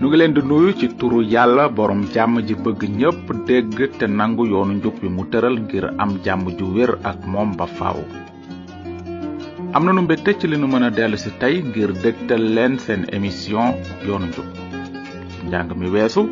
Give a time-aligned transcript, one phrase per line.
[0.00, 4.06] nu ngi leen di nuyu ci turu yàlla borom jàmm ji bëgg ñépp dégg te
[4.06, 7.98] nangu yoonu njub bi mu tëral ngir am jàmm ju wér ak moom ba faaw
[9.74, 13.02] am nu mbégte ci li nu mën a dellu si tey ngir dégtal leen seen
[13.16, 13.74] émission
[14.06, 14.46] yoonu njub
[15.48, 16.30] njàng mi weesu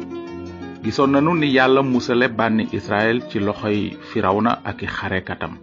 [0.82, 5.54] gisoon nanu ni yàlla musale bànni israel ci loxoy firawna ak i xarekatam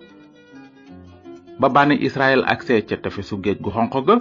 [1.60, 3.72] ba bànni israel agsee ca su géej gu
[4.08, 4.16] ga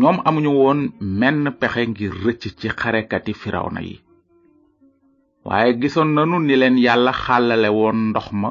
[0.00, 0.80] ñoom amuñu woon
[1.20, 3.96] menn pexe ngir rëcc ci xarekati firawna yi
[5.46, 8.50] waaye gisoon nanu ni leen yàlla xàllale woon ndox ma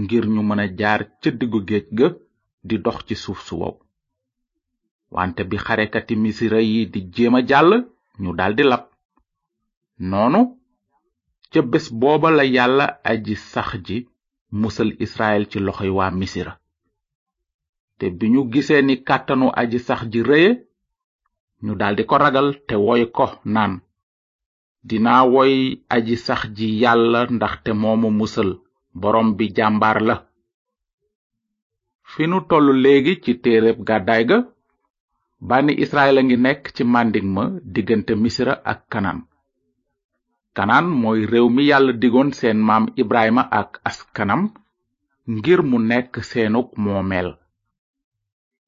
[0.00, 2.08] ngir ñu mën a jaar ca diggu géej ga
[2.68, 3.74] di dox ci suuf su wow
[5.16, 7.70] wante bi xarekati misira yi di jéem a jàll
[8.22, 8.84] ñu daldi lab
[10.10, 10.40] noonu
[11.52, 13.98] ca bés booba la yàlla aji sax ji
[14.60, 16.52] musal israel ci loxoy waa misira
[17.98, 20.52] te bi ñu gisee ni kàttanu aji sax ji rëye
[21.66, 23.72] ñu daldi ko ragal te woy ko naan
[24.88, 25.52] dinaa woy
[25.94, 28.50] aji sax ji yàlla ndaxte moomu musal
[29.00, 30.14] boroom bi jàmbaar la
[32.10, 34.38] fi nu tollu léegi ci téereb gàddaay ga
[35.48, 39.20] bànni israel a ngi nekk ci màndig ma diggante misra ak kanaan
[40.56, 44.42] kanaan mooy réew mi yàlla diggoon seen maam ibrahima ak askanam
[45.34, 47.28] ngir mu nekk seenug moomeel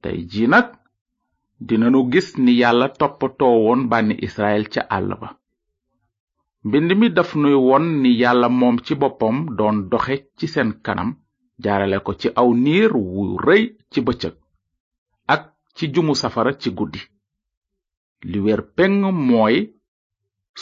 [0.03, 0.67] tey jii nag
[1.69, 5.29] dinanu gis ni yàlla toppatoo woon bànni israel ca àll ba
[6.67, 11.11] mbind mi daf nuy won ni yàlla moom ci boppam doon doxe ci seen kanam
[11.63, 14.35] jaarale ko ci aw niir wu rëy ci bëccëg
[15.35, 15.43] ak
[15.77, 17.01] ci jumu safara ci guddi
[18.31, 18.97] li wér peng
[19.29, 19.57] mooy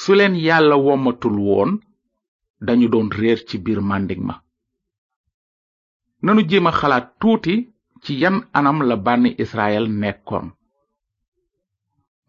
[0.00, 1.70] su leen yàlla womatul woon
[2.66, 4.34] dañu doon réer ci biir manding ma
[6.24, 7.54] nanu jima xalaat tuuti
[8.02, 10.48] ci yan anam la bànni israel nekkoon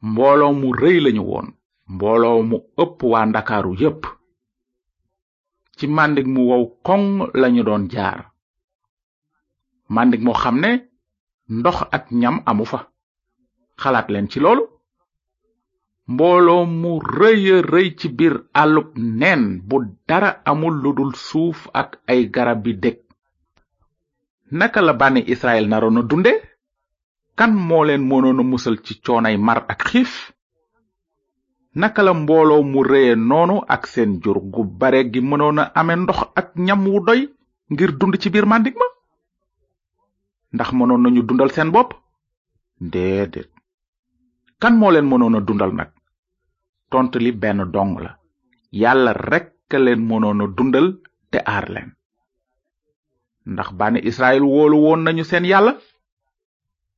[0.10, 1.48] mbooloo mu rëy lañu woon
[1.94, 4.02] mbooloo mu ëpp waa ndakaaru yépp
[5.78, 7.02] ci màndig mu wow koŋ
[7.42, 8.20] lañu doon jaar
[9.94, 10.70] màndig moo xam ne
[11.58, 12.80] ndox ak ñam amu fa
[13.82, 14.64] xalaat leen ci loolu
[16.14, 18.90] mbooloo mu rëya rëy ci biir àllub
[19.22, 19.76] nen bu
[20.08, 22.98] dara amul lu dul suuf ak ay garab bi dég
[24.58, 26.34] naka la bànni israel naroon a dunde
[27.36, 30.32] kan moo leen mënoon musal ci coonay mar ak xiif
[31.74, 35.94] naka la mbooloo mu réye noonu ak seen jur gu bare gi mënoon a ame
[35.96, 37.22] ndox ak ñam wu doy
[37.72, 38.86] ngir dund ci biir màndik ma
[40.54, 41.94] ndax mënoon nañu dundal seen bopp
[42.92, 43.50] déedéet
[44.60, 45.90] kan moo leen mënoon a dundal nag
[46.90, 48.18] tont li benn dong la
[48.72, 51.00] yàlla rekk leen mënoon a dundal
[51.32, 51.96] te aar leen
[53.46, 55.78] ndax bànni israel wóolu woon nañu seen yàlla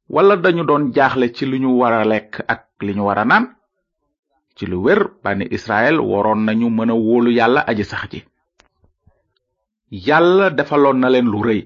[0.10, 3.26] wala dañu doon jaaxle ci lu ñu war a lekk ak li ñu war a
[3.30, 3.46] naan
[4.56, 8.20] ci lu wér bani israel waroon nañu mën a wóolu yàlla aji sax ji
[10.08, 11.62] yàlla defaloon na leen lu rëy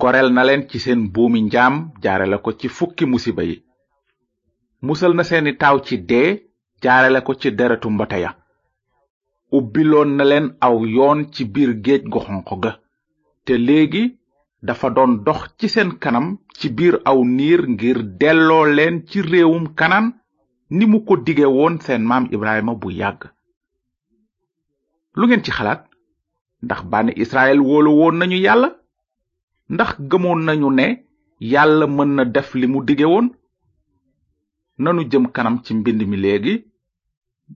[0.00, 3.56] goreel na leen ci seen buumi njaam jaare ko ci fukki musiba yi
[4.86, 6.30] musal na seeni taaw ci dee
[6.82, 8.30] jaare ko ci deretu mbote ya
[9.56, 12.18] ubbiloon na leen aw yoon ci biir géej gu
[12.62, 12.72] ga
[13.44, 14.04] te léegi
[14.66, 16.26] dafa doon dox ci seen kanam
[16.58, 20.06] ci biir aw niir ngir delloo leen ci réewum kanaan
[20.76, 23.22] ni mu ko dige woon seen maam Ibrahima bu yàgg
[25.16, 25.82] lu ngeen ci xalaat
[26.64, 28.68] ndax bànni Israël wóolu nañu yàlla
[29.74, 30.86] ndax gëmoon nañu ne
[31.52, 33.28] yàlla mën na def li mu dige woon
[34.82, 36.54] nanu jëm kanam ci mbind mi léegi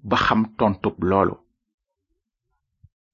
[0.08, 1.34] ba xam tontub loolu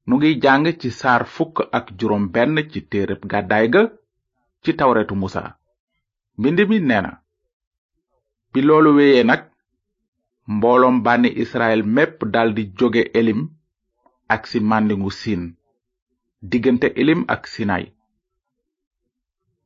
[0.08, 3.82] nu ngi jàng ci saar fukk ak juróom benn ci téereb gàddaay ga
[4.62, 5.42] ci tawretu musa
[6.38, 7.10] mbind mi nee na
[8.52, 9.42] bi loolu wéyee nag
[10.54, 13.40] mbooloom bànni israel mépp daldi jóge elim
[14.34, 15.42] ak si màndingu siin
[16.50, 17.84] diggante elim ak sinaay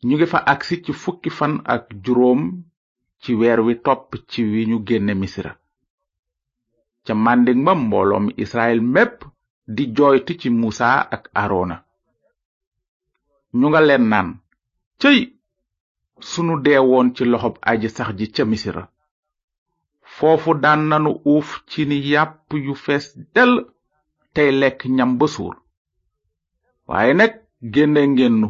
[0.07, 2.41] ñu ngi fa agsi ci fukki fan ak juróom
[3.23, 5.53] ci weer wi topp ci wi ñu génne misira
[7.07, 9.32] ca mànding ma mbooloom israel mépp
[9.75, 11.77] di jooytu ci musa ak arona
[13.59, 14.29] ñu nga leen naan
[15.01, 15.21] céy
[16.31, 18.85] sunu deewoon ci loxob aj sax ji ca misira
[20.15, 23.55] foofu daan nanu uuf ci ni yàpp yu fees dell
[24.35, 25.55] tey lekk ñam ba suur
[26.89, 27.33] waaye nag
[27.73, 28.47] génne ngeen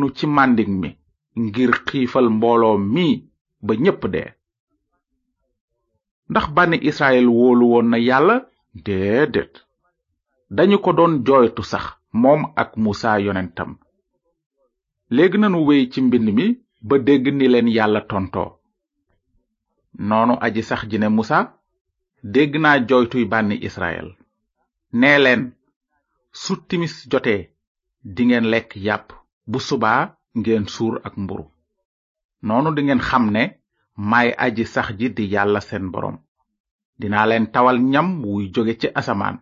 [0.00, 0.88] nu ci màndik mi
[1.44, 3.06] ngir xiifal mbooloo mi
[3.66, 4.30] ba ñépp dee
[6.30, 8.34] ndax bànni israel wóolu woon na yàlla
[8.84, 9.54] déedéet
[10.56, 11.84] dañu ko doon jooytu sax
[12.22, 13.70] moom ak musa yonentam
[15.14, 16.46] léegi nanu wéy ci mbind mi
[16.88, 18.48] ba dégg ni leen yàlla tontoo
[20.08, 21.38] noonu aji sax ji ne musa
[22.34, 24.08] dégg naa jooytuy bànni israel
[25.00, 25.42] nee leen
[26.42, 27.40] su timis jotee
[28.14, 29.06] dingeen lekk yàpp
[29.50, 30.00] bu subaa
[30.38, 31.46] ngeen suur ak mburu
[32.46, 33.42] noonu dingeen xam ne
[34.10, 36.16] maay aji sax ji di yàlla seen borom
[37.00, 39.36] dinaa leen tawal ñam wuy jóge ci asamaan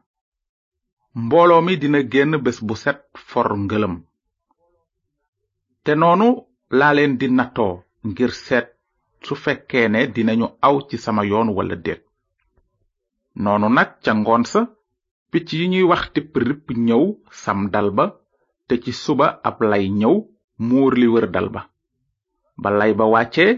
[1.15, 2.99] mbolo mi dina genn bes bu set
[3.31, 3.95] for ngëlëm
[5.85, 6.27] te noonu
[6.79, 7.75] laa leen di nattoo
[8.09, 8.67] ngir seet
[9.25, 12.03] su fekkee ne dinañu aw ci sama yoon wala déet
[13.43, 14.61] noonu nag ca ngoon sa
[15.31, 17.03] picc yi ñuy wax tipp ripp ñëw
[17.43, 18.05] sam dal ba
[18.67, 20.17] te ci suba ab lay ñëw
[20.69, 21.63] muur li wër dal ba
[22.63, 23.53] ba lay ba wàccee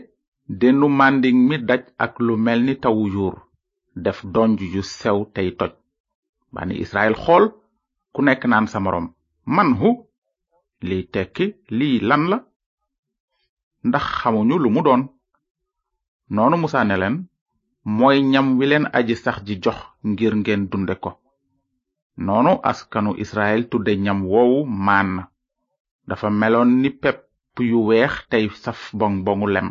[0.61, 3.37] dennu manding mi daj ak lu mel ni tawu yuur
[4.05, 5.73] def donj yu sew tey toj
[6.53, 7.45] bani israel xool
[8.13, 9.07] ku nekk naan sa morom
[9.55, 9.91] man hu
[10.89, 11.47] li tekki
[11.79, 12.39] li lan la
[13.89, 15.03] ndax xamuñu lu mu doon
[16.35, 17.17] noonu musa ne leen
[17.99, 19.79] mooy ñam wi leen aji sax ji jox
[20.11, 21.11] ngir ngeen dunde ko
[22.27, 25.11] noonu askanu israel tudde ñam woowu maan
[26.09, 27.19] dafa meloon ni pepp
[27.71, 29.69] yu weex tey saf bong bongu lem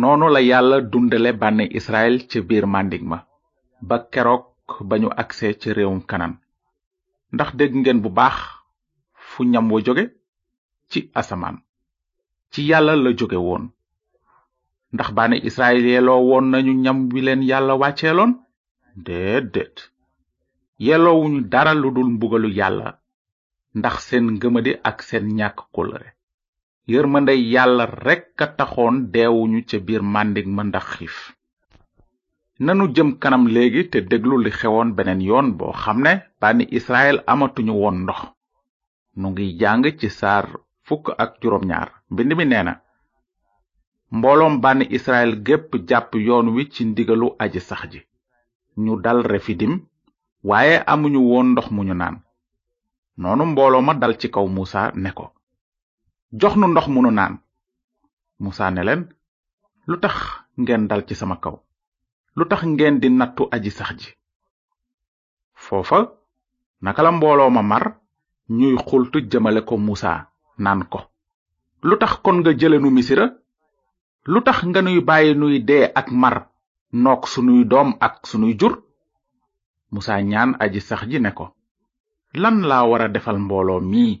[0.00, 3.18] noonu la yàlla dundale israel ci biir màndig ma
[3.88, 6.34] ba keroog jokk ba ñu agsee ca réewum kanaan
[7.34, 8.36] ndax dégg ngeen bu baax
[9.28, 10.04] fu ñam wa jóge
[10.90, 11.56] ci asamaan
[12.52, 13.64] ci yàlla la jóge woon
[14.94, 18.32] ndax baane israel yelloo woon nañu ñam wi leen yàlla wàcceeloon
[19.04, 19.76] déedéet
[20.86, 22.88] yelloowuñu dara lu dul mbugalu yàlla
[23.78, 26.10] ndax seen ngëmadi ak seen ñàkk kóllëre
[26.92, 31.16] yërmande yàlla rekk a taxoon deewuñu ca biir màndig ma ndax xiif
[32.66, 37.16] nanu jëm kanam léegi te déglu li xewoon beneen yoon boo xam ne bànni israel
[37.32, 38.20] amatuñu woon ndox
[39.18, 40.44] nu ngi jàng ci saar
[40.86, 42.74] fukk ak juróom ñaar bind mi nee na
[44.16, 48.00] mbooloom bànni israel gépp jàpp yoon wi ci ndigalu aji sax ji
[48.82, 49.74] ñu dal refidim
[50.50, 52.16] waaye amuñu woon ndox mu ñu naan
[53.20, 55.24] noonu mbooloo ma dal ci kaw muusa ne ko
[56.40, 57.34] jox nu ndox mu naan
[58.40, 59.02] muusa ne leen
[59.88, 60.14] lu tax
[60.60, 61.56] ngeen dal ci sama kaw
[62.38, 64.10] lu tax ngeen di nattu aji sax ji
[65.58, 65.98] foofa
[66.86, 67.84] naka la mbooloo ma mar
[68.58, 70.12] ñuy xultu jëmale ko musa
[70.64, 71.00] naan ko
[71.86, 73.26] lu tax kon nga nu misira
[74.30, 76.36] lu tax nga nuy bàyyi nuy dee ak mar
[77.02, 78.74] noog sunuy doom ak sunuy jur
[79.92, 81.46] musa ñaan aji sax ji ne ko
[82.42, 84.12] lan laa wara defal mbooloo mii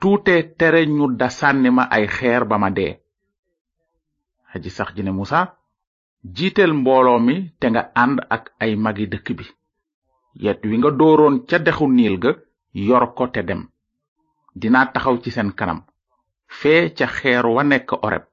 [0.00, 2.92] tuute tere ñu da sànni ma ay xeer ba ma dee
[4.54, 5.57] aji sax ji ne musa
[6.36, 9.46] jiiteel mbooloo mi te nga ànd ak ay magi dëkk bi
[10.44, 12.30] yet wi nga dooroon ca dexu niil ga
[12.86, 13.62] yor ko te dem
[14.60, 15.80] dinaa taxaw ci seen kanam
[16.58, 18.24] fee ca xeer wa nekk oreb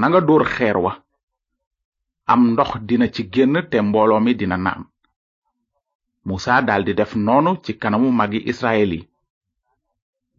[0.00, 0.92] nanga dóor xeer wa
[2.32, 4.82] am ndox dina ci génn te mbooloo mi dina naan
[6.26, 9.02] musa daldi def noonu ci kanamu magi israyil yi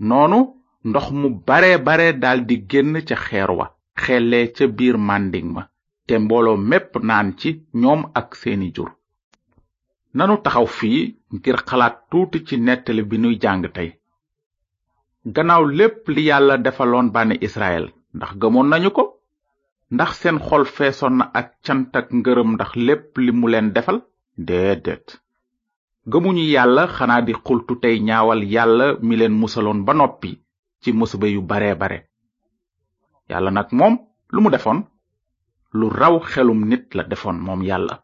[0.07, 0.39] noonu
[0.89, 3.65] ndox mu bare bare daldi génn ca xeer wa
[4.03, 5.61] xelle ca biir mànding ma
[6.07, 7.49] te mbooloo mépp naan ci
[7.81, 8.89] ñoom ak seeni jur
[10.17, 10.99] nanu taxaw fii
[11.35, 13.89] ngir xalaat tuuti ci nettali bi nuy jàng tey
[15.35, 19.03] gannaaw lépp li yàlla defaloon bànni israel ndax gëmoon nañu ko
[19.93, 23.97] ndax seen xol feesoon na ak cant ak ngërëm ndax lépp li mu leen defal
[24.47, 25.05] déedéet
[26.11, 30.31] gëmuñu yàlla xanaa di xultu tey ñaawal yàlla mi leen musaloon ba noppi
[30.81, 31.99] ci musiba yu bare bare
[33.29, 33.95] yàlla nag moom
[34.33, 34.79] lu mu defoon
[35.73, 37.95] lu raw xelum nit la defoon moom yàlla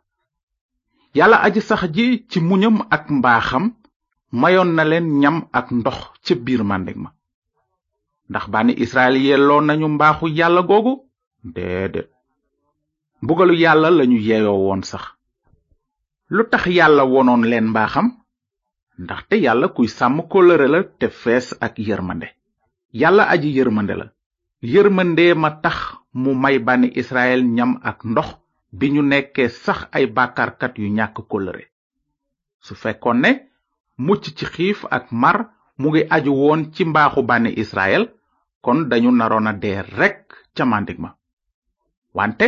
[1.20, 3.66] yàlla aji sax ji ci muñam ak mbaaxam
[4.42, 7.10] mayoon na leen ñam ak ndox ca biir màndig ma
[8.30, 10.94] ndax bànni israel yelloo nañu mbaaxu yàlla googu
[11.56, 12.10] déedéet
[13.22, 15.04] bugalu yàlla lañu yeeyoo woon sax
[16.36, 18.08] lu tax yàlla wonoon leen mbaaxam
[19.04, 22.28] ndaxte yàlla kuy sàmm kólëre la te fees ak yërmande
[23.02, 24.06] yàlla aji yërmande la
[24.74, 28.30] yërmande ma tax mu may bani israel ñam ak ndox
[28.78, 30.06] bi ñu nekkee sax ay
[30.60, 31.64] kat yu ñàkk kóllëre
[32.66, 33.32] su fekkoon ne
[34.06, 35.38] mucc ci xiif ak mar
[35.80, 38.04] mu ngi aju woon ci mbaaxu bani israel
[38.66, 40.24] kon dañu narona a dee rekk
[40.56, 40.78] ca ma
[42.18, 42.48] wante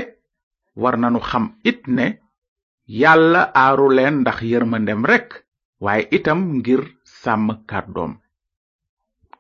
[0.81, 2.05] war nanu xam it ne
[3.01, 5.29] yàlla aaru leen ndax yërmandem rekk
[5.83, 6.81] waaye itam ngir
[7.21, 8.13] sàmm kàddoom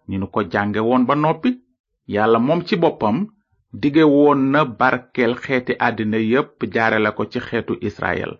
[0.07, 1.49] ni nu ko jànge woon ba noppi
[2.15, 3.17] yàlla moom ci boppam
[3.73, 8.31] dige woon na barkeel xeeti àddina yépp jaare la ko ci xeetu israel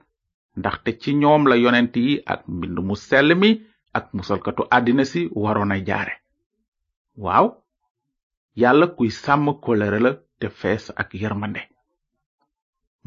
[0.60, 3.52] ndaxte ci ñoom la yonent yi ak mbind mu sell mi
[3.98, 6.14] ak musalkatu àddina si waroon a jaare
[7.24, 7.46] waaw
[8.62, 11.62] yàlla kuy sàmm kóllëre la te fees ak yërmande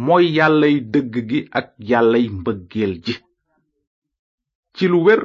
[0.05, 3.15] mooy yàllay dëgg gi ak yàllay mbëggeel ji
[4.77, 5.21] ci lu wér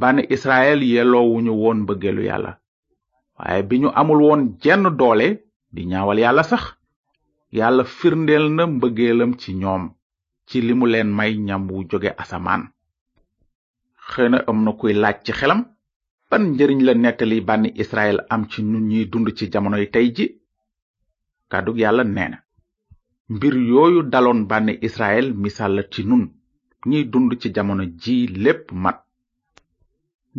[0.00, 2.52] bànni israel yelloowuñu woon mbëggeelu yàlla
[3.36, 5.28] waaye bi ñu amul woon jenn doole
[5.74, 6.64] di ñaawal yàlla sax
[7.58, 9.84] yàlla firndeel na mbëggeelam ci ñoom
[10.48, 12.62] ci limu leen may ñam wu jóge asamaan
[14.10, 15.60] xëyna am na kuy laaj ci xelam
[16.30, 20.26] ban njëriñ la nettali bànni israel am ci ñun ñuy dund ci jamonoy tey ji
[21.50, 22.38] kàddug yàlla nee na
[23.34, 26.24] mbir yooyu daloon bànni israel misaal la ci nun
[26.88, 28.98] ñiy dund ci jamono ji lépp mat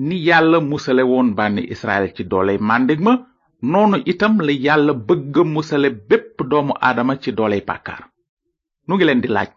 [0.05, 3.13] ni yàlla musale woon bànni israel ci dooley màndig ma
[3.61, 8.01] noonu itam la yàlla bëgg musale bépp doomu aadama ci dooley bàkkaar
[8.87, 9.49] nu ngi leen di laaj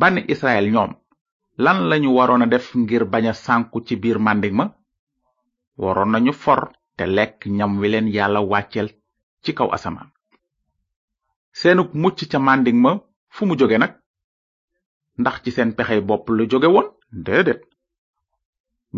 [0.00, 0.90] ban israel ñoom
[1.64, 4.64] lan lañu waroon a def ngir bañ a sànku ci biir màndig ma
[5.82, 6.60] waroon nañu for
[6.96, 8.88] te lekk ñam wi leen yàlla wàcceel
[9.42, 10.10] ci kaw asamaan
[11.58, 12.90] seenuk mucc ca màndig ma
[13.28, 13.92] fu mu jóge nag
[15.20, 16.86] ndax ci seen pexey bopp lu jóge woon
[17.24, 17.62] déedéet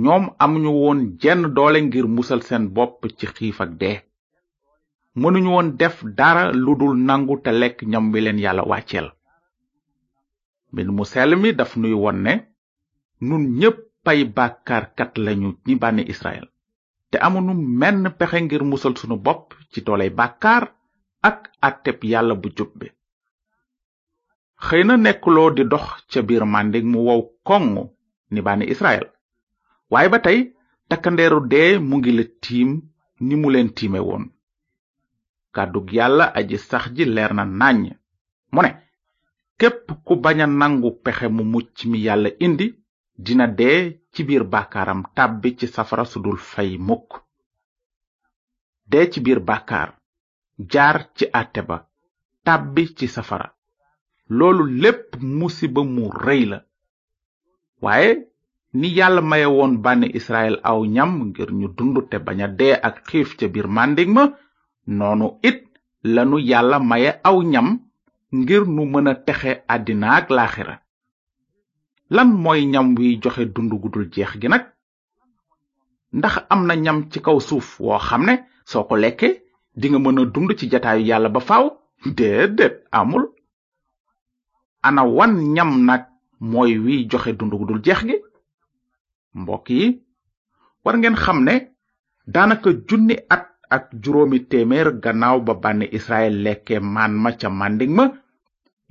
[0.02, 3.98] ñoom amuñu woon jenn doole ngir musal seen bopp ci xiif ak dee
[5.20, 9.08] mënuñu woon def dara ludul nangu te lekk ñam bi leen yàlla wàcceel
[10.74, 11.04] min mu
[11.42, 12.32] mi daf nuy won ne
[13.28, 14.20] nun ñépp pay
[14.66, 16.46] katlenyut lañu ñi bànni israel
[17.10, 20.64] te amunu men pexe ngir musal sunu bopp ci dooley bàkkaar
[21.28, 22.86] ak atteb yàlla bu jub bi
[24.66, 24.94] xëy na
[25.56, 27.90] di dox ca biir màndig mu wow
[28.32, 29.06] ni bànni israel
[29.90, 30.38] waaye ba tey
[30.88, 32.70] takkandeeru dee mu ngi la tiim
[33.26, 34.24] ni mu leen tiime woon
[35.54, 37.88] kàddug yàlla aji sax ji leer na nàññ
[38.52, 38.70] mu ne
[39.60, 42.66] képp ku bañ a nangu pexe mu mucc mi yàlla indi
[43.24, 43.80] dina dee
[44.12, 47.08] ci biir bàkkaaram tàbbi ci safara su dul fay mukk
[48.90, 49.88] dee ci biir bàkkaar
[50.72, 51.76] jaar ci àtte ba
[52.46, 53.48] tàbbi ci safara
[54.38, 55.06] loolu lépp
[55.38, 56.58] musiba mu rëy la
[57.84, 58.12] waaye
[58.74, 62.74] ni yàlla maye woon bànni israel aw ñam ngir ñu dund te bañ a dee
[62.88, 64.24] ak xiif ca biir màndig ma
[64.98, 65.58] noonu it
[66.14, 67.68] lanu yàlla maye aw ñam
[68.38, 70.74] ngir nu mën a texe àddinaak ak laaxira
[72.14, 74.64] lan mooy ñam wiy joxe dund gudul jeex gi nag
[76.18, 78.34] ndax am na ñam ci kaw suuf woo xam ne
[78.70, 79.34] soo ko lekkee
[79.80, 81.64] dinga mën a dund ci jataayu yàlla ba faaw
[82.16, 83.24] déedéet amul
[84.88, 86.02] ana wan ñam nag
[86.52, 88.16] mooy wiy joxe dund gudul jeex gi
[89.40, 89.86] mbokk yi
[90.84, 91.54] war ngeen xam ne
[92.32, 93.44] daanaka junni at
[93.76, 98.04] ak juróomi téeméer gannaaw ba bànn israel lekkee maan ma ca màndig ma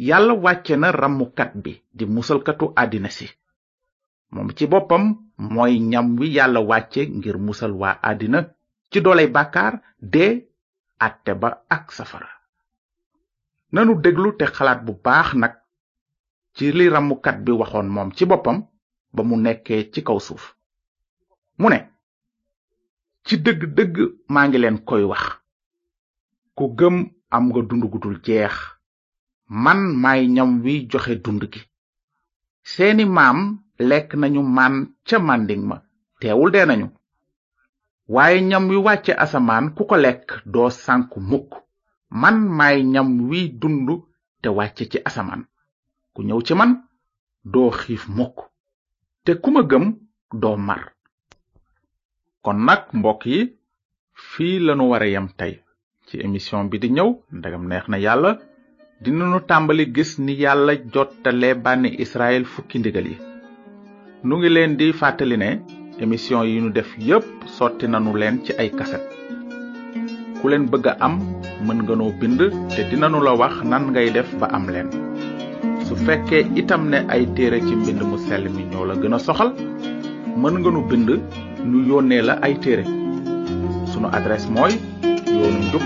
[0.08, 3.28] yàlla wàcce na ramukat bi di musalkatu àddina si
[4.34, 5.04] moom ci boppam
[5.54, 8.40] mooy ñam wi yàlla wàcce ngir musal waa àddina
[8.92, 9.74] ci dooley bàkkaar
[10.14, 10.32] dee
[11.08, 12.32] atte ba ak safara
[13.74, 15.54] nanu déglu te xalaat bu baax nag
[16.56, 18.58] ci li ramukat bi waxoon moom ci boppam
[19.16, 20.44] ba mu nekkee ci kaw suuf
[21.62, 21.80] mu ne
[23.26, 23.96] ci dëgg-dëgg
[24.34, 25.26] maa ngi leen koy wax
[26.58, 26.96] ku gëm
[27.36, 28.56] am nga dund gu jeex
[29.64, 31.62] man maay ñam wi joxe dund gi
[32.72, 33.40] seeni maam
[33.90, 34.74] lekk nañu man
[35.08, 35.76] ca mànding ma
[36.20, 36.88] teewul dee nañu
[38.14, 41.50] waaye ñam wi wàcce asamaan ku ko lekk doo sànku mukk
[42.22, 43.88] man maay ñam wi dund
[44.42, 45.42] te wàcce ci asamaan
[46.14, 46.72] ku ñëw ci man
[47.52, 48.38] doo xiif mukk
[49.28, 49.86] te ku ma gëm
[50.42, 50.84] doo mar
[52.44, 53.40] kon nag mbokk yi
[54.30, 55.54] fii lanu wara yam tey
[56.08, 58.32] ci émission bi di ñëw ndegam neex na yàlla
[59.04, 63.18] dinanu tàmbali gis ni yàlla jottale bànni israel fukki ndigal yi
[64.26, 65.50] nu ngi leen di fàttali ne
[66.04, 67.26] émission yi ñu def yépp
[67.56, 69.04] sotti nanu leen ci ay kaset
[70.40, 71.16] ku leen bëgg a am
[71.66, 72.40] mën nga noo bind
[72.74, 74.90] te dinanu la wax nan ngay def ba am leen
[75.86, 79.20] su fekkee itam ne ay téere ci mbind mu sell mi ñoo la gën a
[79.28, 79.50] soxal
[80.42, 81.10] mën nga nu bind
[81.70, 82.84] ñu yónnee la ay téere
[83.92, 84.74] sunu adresse mooy
[85.40, 85.86] yoonu njub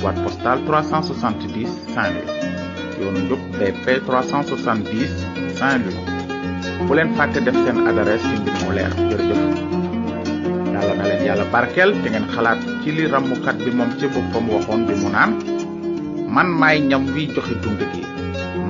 [0.00, 2.32] boîte postale 370 Saint-Louis
[2.98, 5.14] yoonu njub BP 370
[5.58, 5.98] Saint-Louis
[6.86, 9.42] bu leen fàtte def seen adresse ci mbind mu leer jërëjëf
[10.72, 14.44] yàlla na leen yàlla barkeel te ngeen xalaat ci li ràmmukat bi moom ci boppam
[14.54, 15.30] waxoon bi mu naan
[16.34, 18.15] man may ñam wi joxe dund gi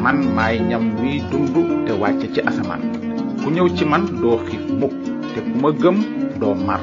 [0.02, 2.80] man maay ñam wiy dund te wàcc ci asamaan
[3.42, 4.94] ku ñëw ci man doo xiif mukk
[5.32, 5.96] te ku ma gëm
[6.40, 6.82] doo mar